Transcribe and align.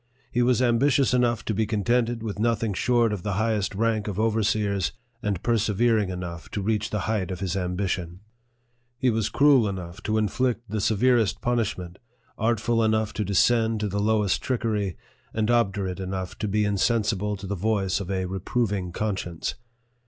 He 0.31 0.41
was 0.41 0.63
ambitious 0.63 1.13
enough 1.13 1.45
to 1.45 1.53
be 1.53 1.67
contented 1.67 2.23
with 2.23 2.39
nothing 2.39 2.73
short 2.73 3.13
of 3.13 3.21
the 3.21 3.33
highest 3.33 3.75
rank 3.75 4.07
of 4.07 4.19
overseers, 4.19 4.93
and 5.21 5.43
persevering 5.43 6.09
enough 6.09 6.49
to 6.53 6.61
reach 6.63 6.89
the 6.89 7.01
height 7.01 7.29
of 7.29 7.39
his 7.39 7.55
ambition. 7.55 8.21
He 8.97 9.11
was 9.11 9.29
23 9.29 9.29
NARRATIVE 9.29 9.29
OF 9.29 9.31
THE 9.31 9.37
cruel 9.37 9.69
enough 9.85 10.01
to 10.05 10.17
inflict 10.17 10.69
the 10.71 10.81
severest 10.81 11.39
punishment, 11.41 11.99
artful 12.35 12.83
enough 12.83 13.13
to 13.13 13.23
descend 13.23 13.79
to 13.81 13.87
the 13.87 13.99
lowest 13.99 14.41
trickery, 14.41 14.97
and 15.35 15.51
obdurate 15.51 15.99
enough 15.99 16.35
to 16.39 16.47
be 16.47 16.65
insensible 16.65 17.35
to 17.35 17.45
the 17.45 17.53
voice 17.53 17.99
of 17.99 18.09
a 18.09 18.25
reproving 18.25 18.91
conscience. 18.91 19.53